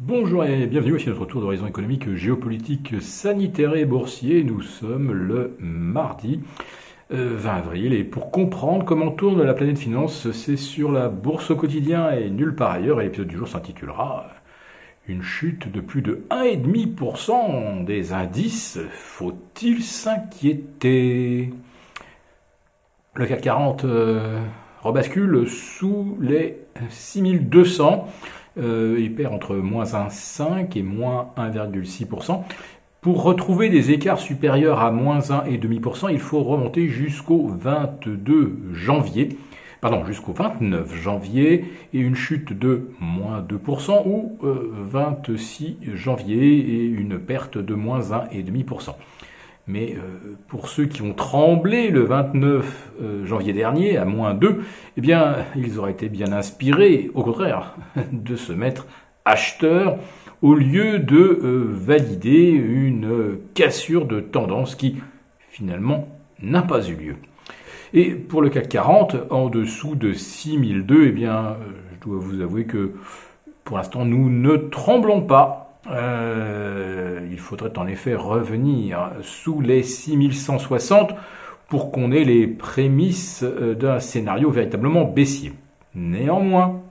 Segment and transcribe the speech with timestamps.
[0.00, 4.44] Bonjour et bienvenue à notre tour d'horizon économique, géopolitique, sanitaire et boursier.
[4.44, 6.38] Nous sommes le mardi
[7.10, 11.50] 20 euh, avril et pour comprendre comment tourne la planète finance, c'est sur la bourse
[11.50, 13.00] au quotidien et nulle part ailleurs.
[13.00, 14.28] Et l'épisode du jour s'intitulera
[15.08, 18.78] Une chute de plus de 1,5% des indices.
[18.92, 21.52] Faut-il s'inquiéter?
[23.14, 24.38] Le CAC 40 euh,
[24.80, 26.56] rebascule sous les
[26.88, 28.06] 6200.
[28.58, 32.42] Euh, il perd entre moins 1,5 et moins 1,6%.
[33.00, 39.38] Pour retrouver des écarts supérieurs à moins 1,5%, il faut remonter jusqu'au 22 janvier,
[39.80, 46.84] pardon, jusqu'au 29 janvier, et une chute de moins 2%, ou 26 euh, janvier, et
[46.84, 48.94] une perte de moins 1,5%.
[49.68, 54.62] Mais euh, pour ceux qui ont tremblé le 29 euh, janvier dernier à moins 2,
[54.96, 57.76] eh bien, ils auraient été bien inspirés, au contraire,
[58.12, 58.86] de se mettre
[59.26, 59.98] acheteurs
[60.40, 64.96] au lieu de euh, valider une cassure de tendance qui,
[65.50, 66.08] finalement,
[66.42, 67.16] n'a pas eu lieu.
[67.92, 71.58] Et pour le CAC 40, en dessous de 6002, eh bien,
[71.92, 72.94] je dois vous avouer que
[73.64, 81.14] pour l'instant, nous ne tremblons pas euh, il faudrait en effet revenir sous les 6160
[81.68, 85.52] pour qu'on ait les prémices euh, d'un scénario véritablement baissier.
[85.94, 86.82] Néanmoins,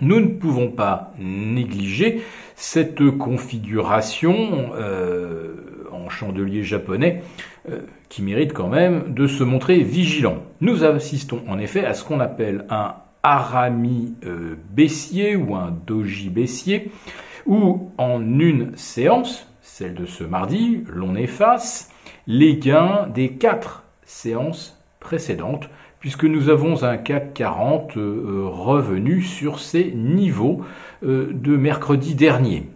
[0.00, 2.22] nous ne pouvons pas négliger
[2.54, 5.54] cette configuration euh,
[5.92, 7.22] en chandelier japonais
[8.08, 10.38] qui mérite quand même de se montrer vigilant.
[10.62, 14.14] Nous assistons en effet à ce qu'on appelle un harami
[14.70, 16.90] baissier ou un doji baissier
[17.46, 21.90] où en une séance, celle de ce mardi, l'on efface
[22.26, 25.68] les gains des quatre séances précédentes,
[26.00, 30.64] puisque nous avons un CAC 40 euh, revenu sur ses niveaux
[31.02, 32.66] euh, de mercredi dernier.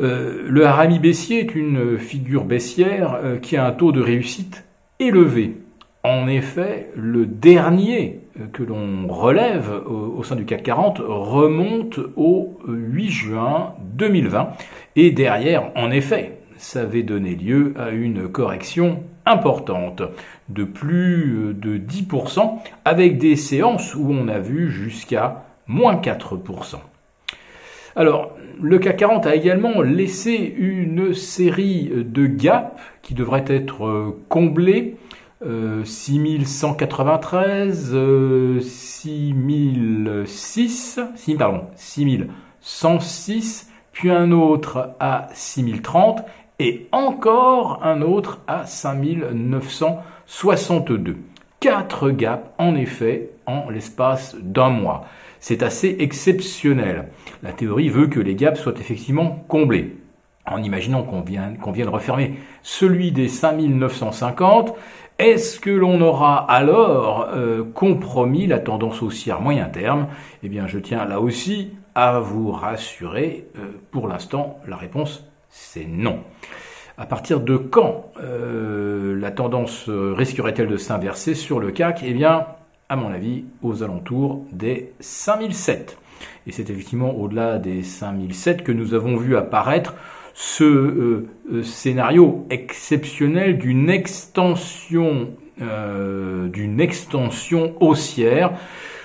[0.00, 4.64] Euh, le harami baissier est une figure baissière qui a un taux de réussite
[4.98, 5.56] élevé.
[6.02, 8.20] En effet, le dernier
[8.54, 14.52] que l'on relève au, sein du CAC 40 remonte au 8 juin 2020.
[14.96, 20.02] Et derrière, en effet, ça avait donné lieu à une correction importante
[20.48, 26.76] de plus de 10% avec des séances où on a vu jusqu'à moins 4%.
[27.94, 32.70] Alors, le CAC 40 a également laissé une série de gaps
[33.02, 34.96] qui devraient être comblés
[35.42, 46.22] 6193, euh, 6006, euh, 6, pardon, 6106, puis un autre à 6030
[46.58, 51.16] et encore un autre à 5962.
[51.58, 55.06] Quatre gaps en effet en l'espace d'un mois.
[55.40, 57.08] C'est assez exceptionnel.
[57.42, 59.96] La théorie veut que les gaps soient effectivement comblés
[60.46, 64.74] en imaginant qu'on vienne, qu'on vienne refermer celui des 5950
[65.20, 70.08] est-ce que l'on aura alors euh, compromis la tendance haussière moyen terme?
[70.42, 73.46] Eh bien, je tiens là aussi à vous rassurer.
[73.58, 76.20] Euh, pour l'instant, la réponse, c'est non.
[76.96, 82.02] À partir de quand euh, la tendance risquerait-elle de s'inverser sur le CAC?
[82.02, 82.46] Eh bien,
[82.88, 85.98] à mon avis, aux alentours des 5007.
[86.46, 89.94] Et c'est effectivement au-delà des 5007 que nous avons vu apparaître
[90.34, 95.30] ce euh, euh, scénario exceptionnel d'une extension
[95.60, 98.52] euh, d'une extension haussière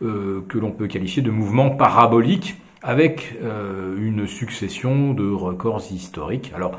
[0.00, 6.52] que l'on peut qualifier de mouvement parabolique avec une succession de records historiques.
[6.54, 6.78] Alors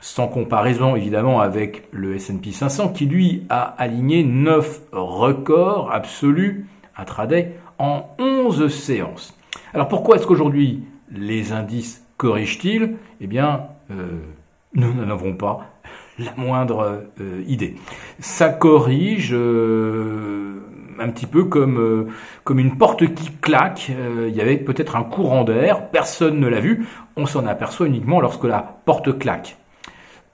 [0.00, 7.56] sans comparaison évidemment avec le S&P 500 qui lui a aligné 9 records absolus intraday
[7.78, 9.36] en 11 séances.
[9.74, 12.96] Alors pourquoi est-ce qu'aujourd'hui les indices corrigent-ils?
[13.20, 13.62] Eh bien,
[14.74, 15.72] nous n'en avons pas
[16.18, 17.76] la moindre euh, idée.
[18.18, 20.60] Ça corrige euh,
[20.98, 22.08] un petit peu comme,
[22.44, 23.90] comme une porte qui claque.
[24.28, 26.86] Il y avait peut-être un courant d'air, personne ne l'a vu.
[27.16, 29.56] On s'en aperçoit uniquement lorsque la porte claque.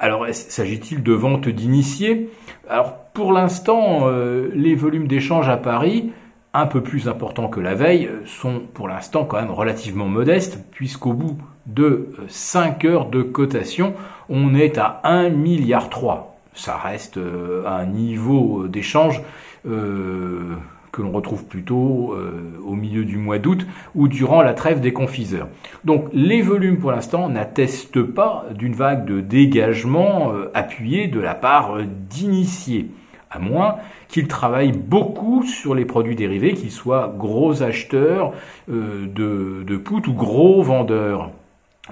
[0.00, 2.30] Alors, s'agit-il de vente d'initiés?
[2.68, 4.08] Alors, pour l'instant,
[4.52, 6.12] les volumes d'échange à Paris
[6.54, 11.12] un peu plus importants que la veille, sont pour l'instant quand même relativement modestes, puisqu'au
[11.12, 11.38] bout
[11.68, 13.94] de 5 heures de cotation,
[14.28, 16.36] on est à 1 milliard 3.
[16.54, 19.22] Ça reste euh, un niveau d'échange
[19.66, 20.56] euh,
[20.90, 24.92] que l'on retrouve plutôt euh, au milieu du mois d'août ou durant la trêve des
[24.92, 25.48] confiseurs.
[25.84, 31.78] Donc les volumes pour l'instant n'attestent pas d'une vague de dégagement appuyé de la part
[32.10, 32.90] d'initiés
[33.30, 33.76] à moins
[34.08, 38.32] qu'ils travaillent beaucoup sur les produits dérivés, qu'ils soient gros acheteurs
[38.70, 41.30] euh, de, de ou gros vendeurs.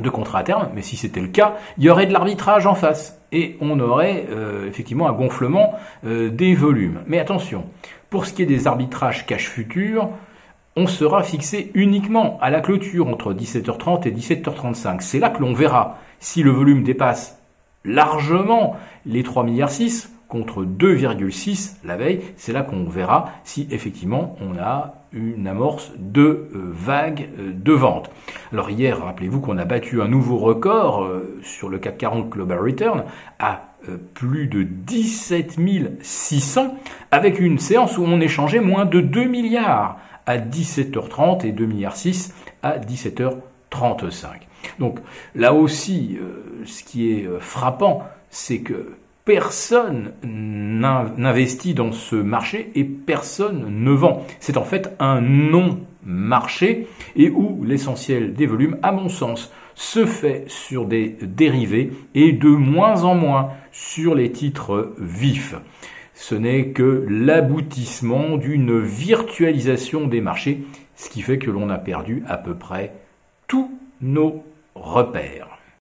[0.00, 2.74] De contrats à terme, mais si c'était le cas, il y aurait de l'arbitrage en
[2.74, 7.00] face et on aurait euh, effectivement un gonflement euh, des volumes.
[7.06, 7.64] Mais attention,
[8.10, 10.10] pour ce qui est des arbitrages cash futurs,
[10.76, 15.00] on sera fixé uniquement à la clôture entre 17h30 et 17h35.
[15.00, 17.38] C'est là que l'on verra si le volume dépasse
[17.84, 18.76] largement
[19.06, 22.20] les 3 milliards 6 contre 2,6 la veille.
[22.36, 27.72] C'est là qu'on verra si effectivement on a une amorce de euh, vague euh, de
[27.72, 28.10] vente.
[28.52, 32.58] Alors hier, rappelez-vous qu'on a battu un nouveau record euh, sur le CAC 40 Global
[32.58, 33.04] Return
[33.38, 33.72] à
[34.14, 35.58] plus de 17
[36.00, 36.76] 600
[37.12, 41.96] avec une séance où on échangeait moins de 2 milliards à 17h30 et 2 milliards
[41.96, 42.34] 6
[42.64, 44.26] à 17h35.
[44.80, 44.98] Donc
[45.36, 46.18] là aussi,
[46.64, 48.96] ce qui est frappant, c'est que
[49.26, 54.24] personne n'investit dans ce marché et personne ne vend.
[54.40, 56.86] C'est en fait un non-marché
[57.16, 62.48] et où l'essentiel des volumes, à mon sens, se fait sur des dérivés et de
[62.48, 65.56] moins en moins sur les titres vifs.
[66.14, 70.62] Ce n'est que l'aboutissement d'une virtualisation des marchés,
[70.94, 72.94] ce qui fait que l'on a perdu à peu près
[73.48, 73.70] tous
[74.00, 74.44] nos
[74.76, 75.55] repères.